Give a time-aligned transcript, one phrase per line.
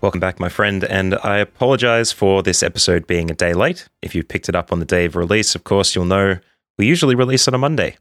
[0.00, 3.88] Welcome back, my friend, and I apologize for this episode being a day late.
[4.00, 6.38] If you picked it up on the day of release, of course, you'll know
[6.78, 7.96] we usually release on a Monday.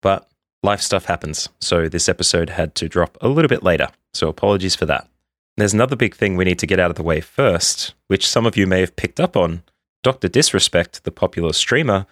[0.00, 0.26] But
[0.62, 4.74] life stuff happens, so this episode had to drop a little bit later, so apologies
[4.74, 5.10] for that.
[5.58, 8.46] There's another big thing we need to get out of the way first, which some
[8.46, 9.62] of you may have picked up on.
[10.02, 10.28] Dr.
[10.28, 12.06] Disrespect, the popular streamer,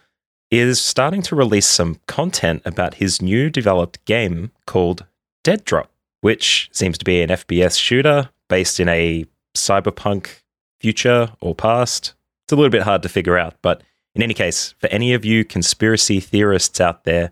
[0.50, 5.06] is starting to release some content about his new developed game called
[5.45, 5.86] Deadrop,
[6.20, 9.25] which seems to be an FPS shooter based in a
[9.57, 10.41] cyberpunk
[10.80, 12.15] future or past.
[12.47, 13.83] It's a little bit hard to figure out, but
[14.14, 17.31] in any case, for any of you conspiracy theorists out there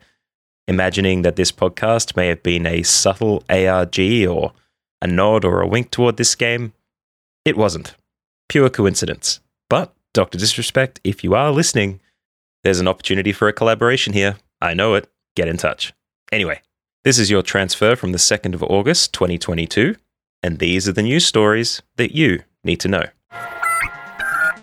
[0.67, 4.53] imagining that this podcast may have been a subtle ARG or
[5.01, 6.73] a nod or a wink toward this game.
[7.45, 7.95] It wasn't.
[8.49, 9.41] Pure coincidence.
[9.69, 10.39] But, Dr.
[10.39, 12.01] Disrespect, if you are listening,
[12.63, 14.37] there's an opportunity for a collaboration here.
[14.61, 15.11] I know it.
[15.35, 15.93] Get in touch.
[16.31, 16.63] Anyway,
[17.05, 19.97] this is your transfer from the 2nd of August, 2022,
[20.43, 23.05] and these are the news stories that you need to know.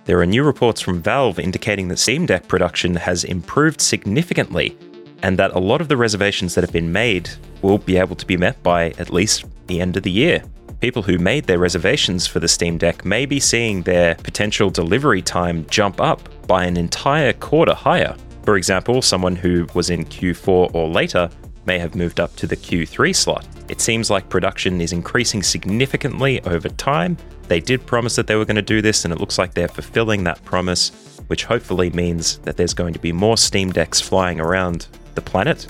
[0.06, 4.78] There are new reports from Valve indicating that Steam Deck production has improved significantly
[5.22, 7.30] and that a lot of the reservations that have been made
[7.62, 10.42] will be able to be met by at least the end of the year.
[10.80, 15.22] People who made their reservations for the Steam Deck may be seeing their potential delivery
[15.22, 18.16] time jump up by an entire quarter higher.
[18.44, 21.30] For example, someone who was in Q4 or later
[21.70, 23.48] may have moved up to the Q3 slot.
[23.68, 27.16] It seems like production is increasing significantly over time.
[27.48, 29.68] They did promise that they were going to do this, and it looks like they're
[29.68, 30.90] fulfilling that promise,
[31.28, 35.68] which hopefully means that there's going to be more Steam Decks flying around the planet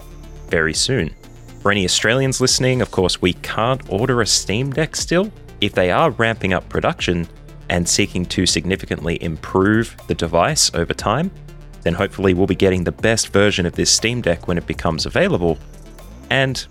[0.47, 1.13] very soon.
[1.59, 5.29] For any Australians listening, of course, we can't order a Steam Deck still.
[5.59, 7.27] If they are ramping up production
[7.69, 11.29] and seeking to significantly improve the device over time,
[11.81, 15.05] then hopefully we'll be getting the best version of this Steam Deck when it becomes
[15.05, 15.57] available.
[16.29, 16.65] And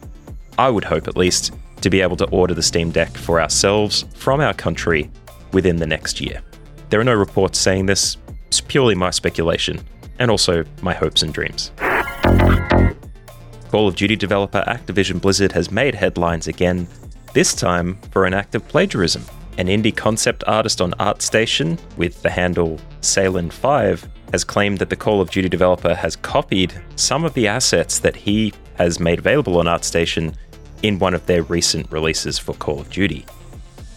[0.58, 4.04] I would hope, at least, to be able to order the Steam Deck for ourselves
[4.14, 5.10] from our country
[5.52, 6.42] within the next year.
[6.90, 9.80] There are no reports saying this, it's purely my speculation,
[10.18, 11.70] and also my hopes and dreams.
[13.70, 16.88] Call of Duty developer Activision Blizzard has made headlines again,
[17.34, 19.22] this time for an act of plagiarism.
[19.58, 25.20] An indie concept artist on ArtStation with the handle Salin5 has claimed that the Call
[25.20, 29.66] of Duty developer has copied some of the assets that he has made available on
[29.66, 30.34] ArtStation
[30.82, 33.26] in one of their recent releases for Call of Duty.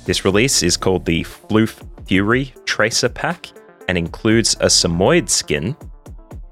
[0.06, 3.48] This release is called the Floof Fury Tracer Pack
[3.88, 5.76] and includes a Samoyed skin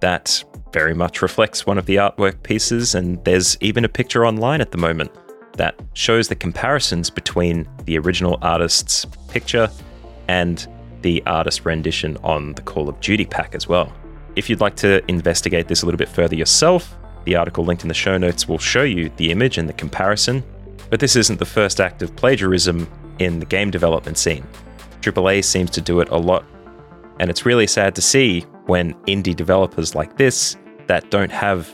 [0.02, 4.62] that very much reflects one of the artwork pieces, and there's even a picture online
[4.62, 5.12] at the moment
[5.54, 9.70] that shows the comparisons between the original artist's picture
[10.28, 10.68] and
[11.02, 13.92] the artist rendition on the Call of Duty pack as well.
[14.36, 16.96] If you'd like to investigate this a little bit further yourself,
[17.26, 20.44] the article linked in the show notes will show you the image and the comparison.
[20.90, 24.46] But this isn't the first act of plagiarism in the game development scene.
[25.02, 26.44] AAA seems to do it a lot,
[27.20, 30.58] and it's really sad to see when indie developers like this
[30.88, 31.72] that don't have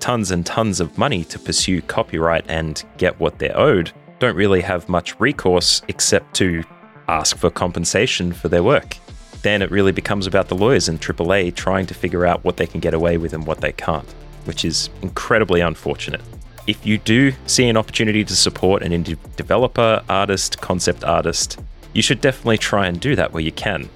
[0.00, 4.60] tons and tons of money to pursue copyright and get what they're owed don't really
[4.60, 6.64] have much recourse except to
[7.08, 8.96] ask for compensation for their work.
[9.42, 12.66] Then it really becomes about the lawyers and AAA trying to figure out what they
[12.66, 14.12] can get away with and what they can't,
[14.48, 16.22] which is incredibly unfortunate.
[16.66, 21.60] If you do see an opportunity to support an indie developer, artist, concept artist,
[21.92, 23.88] you should definitely try and do that where you can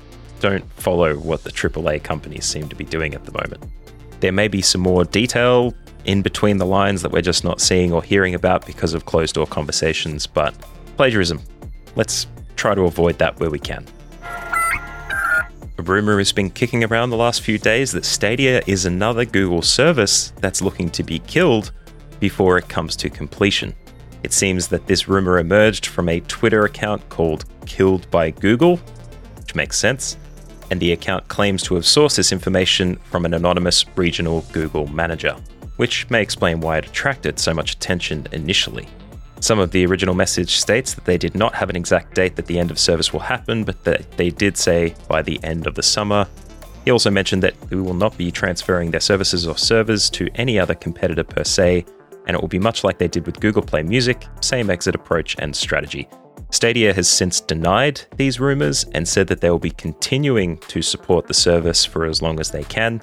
[0.43, 3.63] don't follow what the AAA companies seem to be doing at the moment.
[4.21, 5.73] There may be some more detail
[6.05, 9.37] in between the lines that we're just not seeing or hearing about because of closed
[9.37, 10.53] door conversations, but
[10.97, 11.41] plagiarism,
[11.95, 12.27] let's
[12.57, 13.87] try to avoid that where we can.
[15.89, 20.33] Rumor has been kicking around the last few days that Stadia is another Google service
[20.41, 21.73] that's looking to be killed
[22.21, 23.75] before it comes to completion.
[24.23, 28.77] It seems that this rumor emerged from a Twitter account called Killed by Google,
[29.37, 30.17] which makes sense
[30.73, 35.37] and the account claims to have sourced this information from an anonymous regional Google manager,
[35.77, 38.89] which may explain why it attracted so much attention initially.
[39.43, 42.47] Some of the original message states that they did not have an exact date that
[42.47, 45.75] the end of service will happen, but that they did say by the end of
[45.75, 46.29] the summer.
[46.85, 50.61] He also mentioned that we will not be transferring their services or servers to any
[50.61, 51.85] other competitor per se,
[52.29, 55.35] and it will be much like they did with Google Play Music, same exit approach
[55.41, 56.09] and strategy.
[56.53, 61.27] Stadia has since denied these rumors and said that they will be continuing to support
[61.27, 63.03] the service for as long as they can,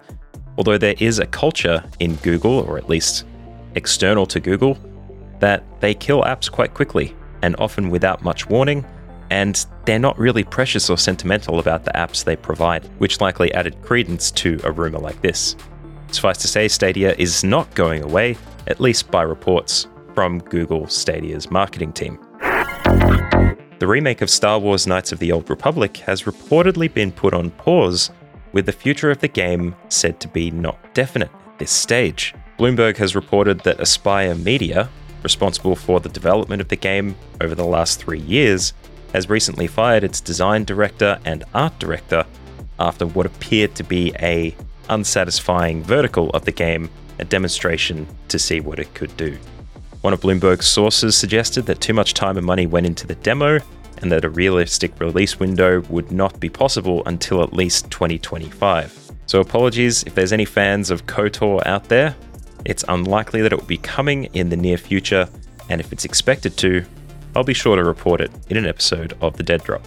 [0.57, 3.25] although there is a culture in Google, or at least
[3.75, 4.77] external to Google,
[5.39, 8.85] that they kill apps quite quickly and often without much warning,
[9.29, 13.81] and they're not really precious or sentimental about the apps they provide, which likely added
[13.81, 15.55] credence to a rumor like this.
[16.11, 18.35] Suffice to say, Stadia is not going away,
[18.67, 22.19] at least by reports from Google Stadia's marketing team.
[23.79, 27.51] The remake of Star Wars Knights of the Old Republic has reportedly been put on
[27.51, 28.11] pause,
[28.51, 32.33] with the future of the game said to be not definite at this stage.
[32.57, 34.89] Bloomberg has reported that Aspyr Media,
[35.23, 38.73] responsible for the development of the game over the last three years,
[39.13, 42.25] has recently fired its design director and art director
[42.79, 44.55] after what appeared to be a
[44.89, 46.89] unsatisfying vertical of the game,
[47.19, 49.37] a demonstration to see what it could do.
[50.01, 53.59] One of Bloomberg's sources suggested that too much time and money went into the demo
[54.01, 59.11] and that a realistic release window would not be possible until at least 2025.
[59.25, 62.15] So, apologies if there's any fans of KOTOR out there.
[62.65, 65.27] It's unlikely that it will be coming in the near future,
[65.69, 66.85] and if it's expected to,
[67.35, 69.83] I'll be sure to report it in an episode of The Dead Drop.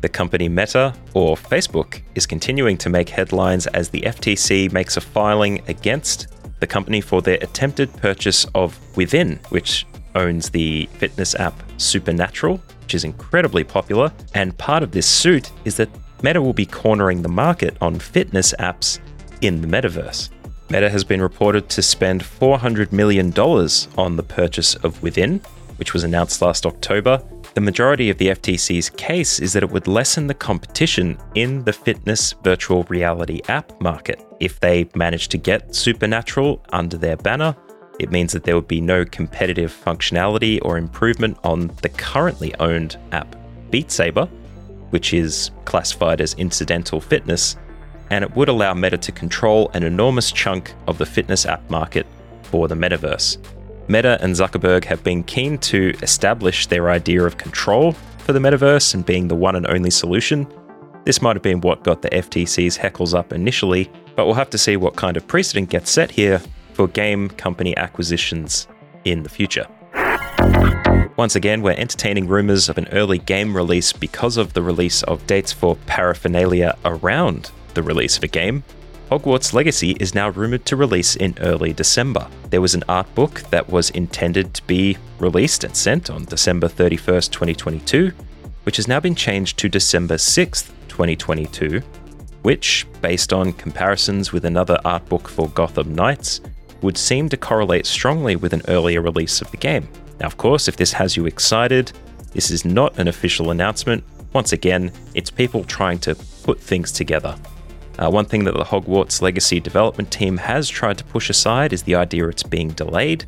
[0.00, 5.00] The company Meta, or Facebook, is continuing to make headlines as the FTC makes a
[5.00, 6.26] filing against
[6.60, 12.94] the company for their attempted purchase of Within, which owns the fitness app Supernatural, which
[12.94, 14.12] is incredibly popular.
[14.34, 15.88] And part of this suit is that
[16.22, 18.98] Meta will be cornering the market on fitness apps
[19.40, 20.30] in the metaverse.
[20.70, 23.32] Meta has been reported to spend $400 million
[23.98, 25.40] on the purchase of Within,
[25.76, 27.22] which was announced last October,
[27.54, 31.72] the majority of the FTC's case is that it would lessen the competition in the
[31.72, 34.24] fitness virtual reality app market.
[34.40, 37.54] If they manage to get Supernatural under their banner,
[38.00, 42.96] it means that there would be no competitive functionality or improvement on the currently owned
[43.12, 43.36] app
[43.70, 44.26] Beat Saber,
[44.90, 47.56] which is classified as incidental fitness,
[48.14, 52.06] and it would allow Meta to control an enormous chunk of the fitness app market
[52.44, 53.38] for the metaverse.
[53.88, 58.94] Meta and Zuckerberg have been keen to establish their idea of control for the metaverse
[58.94, 60.46] and being the one and only solution.
[61.04, 64.58] This might have been what got the FTC's heckles up initially, but we'll have to
[64.58, 66.40] see what kind of precedent gets set here
[66.72, 68.68] for game company acquisitions
[69.04, 69.66] in the future.
[71.16, 75.26] Once again, we're entertaining rumours of an early game release because of the release of
[75.26, 78.62] dates for paraphernalia around the release of a game.
[79.10, 82.26] Hogwarts Legacy is now rumoured to release in early December.
[82.50, 86.68] There was an art book that was intended to be released and sent on December
[86.68, 88.12] 31st, 2022,
[88.62, 91.80] which has now been changed to December 6th, 2022,
[92.42, 96.40] which, based on comparisons with another art book for Gotham Knights,
[96.80, 99.88] would seem to correlate strongly with an earlier release of the game.
[100.18, 101.92] Now, of course, if this has you excited,
[102.32, 104.02] this is not an official announcement.
[104.32, 107.36] Once again, it's people trying to put things together.
[107.98, 111.82] Uh, one thing that the Hogwarts Legacy development team has tried to push aside is
[111.84, 113.24] the idea it's being delayed,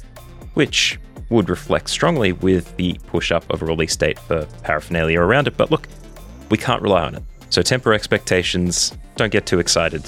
[0.54, 0.98] which
[1.30, 5.56] would reflect strongly with the push up of a release date for paraphernalia around it.
[5.56, 5.88] But look,
[6.50, 7.22] we can't rely on it.
[7.50, 10.04] So temper expectations, don't get too excited.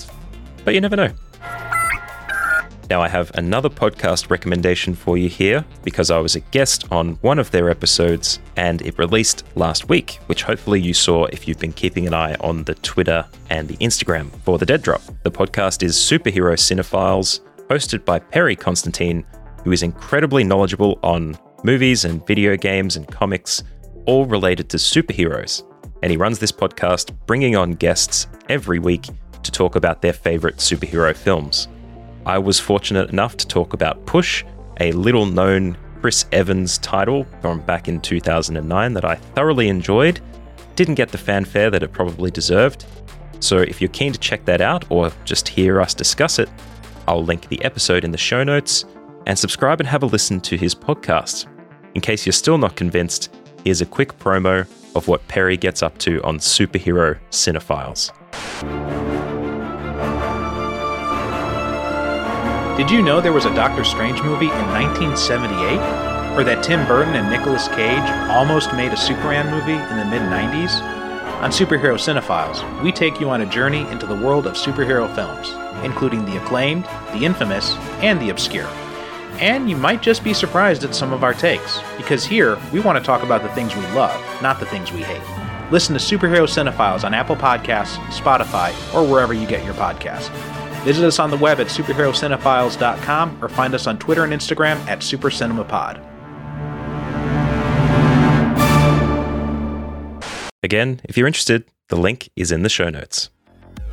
[0.65, 1.13] But you never know.
[2.91, 7.17] Now, I have another podcast recommendation for you here because I was a guest on
[7.17, 11.59] one of their episodes and it released last week, which hopefully you saw if you've
[11.59, 15.03] been keeping an eye on the Twitter and the Instagram for the Dead Drop.
[15.23, 19.23] The podcast is Superhero Cinephiles, hosted by Perry Constantine,
[19.65, 23.65] who is incredibly knowledgeable on movies and video games and comics,
[24.07, 25.63] all related to superheroes.
[26.03, 29.09] And he runs this podcast, bringing on guests every week
[29.43, 31.69] to talk about their favorite superhero films.
[32.27, 34.45] I was fortunate enough to talk about Push,
[34.81, 40.21] a little known Chris Evans title from back in 2009 that I thoroughly enjoyed.
[40.77, 42.85] Didn't get the fanfare that it probably deserved.
[43.41, 46.49] So if you're keen to check that out or just hear us discuss it,
[47.07, 48.85] I'll link the episode in the show notes
[49.27, 51.47] and subscribe and have a listen to his podcast.
[51.95, 53.35] In case you're still not convinced,
[53.65, 58.13] here's a quick promo of what Perry gets up to on Superhero Cinephiles.
[62.79, 66.39] Did you know there was a Doctor Strange movie in 1978?
[66.39, 70.23] Or that Tim Burton and Nicolas Cage almost made a Superman movie in the mid
[70.23, 70.81] 90s?
[71.43, 75.51] On Superhero Cinephiles, we take you on a journey into the world of superhero films,
[75.85, 78.69] including the acclaimed, the infamous, and the obscure.
[79.41, 82.97] And you might just be surprised at some of our takes, because here we want
[82.97, 85.73] to talk about the things we love, not the things we hate.
[85.73, 90.31] Listen to Superhero Cinephiles on Apple Podcasts, Spotify, or wherever you get your podcasts.
[90.85, 95.01] Visit us on the web at superherocinephiles.com or find us on Twitter and Instagram at
[95.01, 96.05] SuperCinemaPod.
[100.63, 103.31] Again, if you're interested, the link is in the show notes.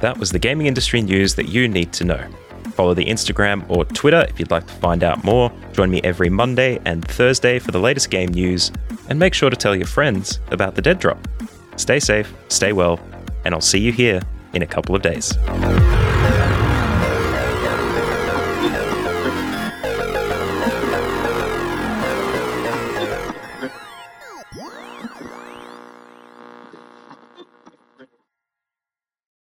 [0.01, 2.27] That was the gaming industry news that you need to know.
[2.74, 5.51] Follow the Instagram or Twitter if you'd like to find out more.
[5.72, 8.72] Join me every Monday and Thursday for the latest game news,
[9.08, 11.25] and make sure to tell your friends about the Dead Drop.
[11.77, 13.00] Stay safe, stay well,
[13.46, 14.22] and I'll see you here
[14.54, 15.38] in a couple of days.